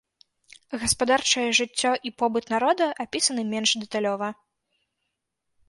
[0.83, 4.33] Гаспадарчае жыццё і побыт народа апісаны менш дэталёва.